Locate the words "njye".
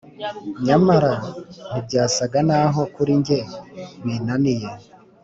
3.19-3.39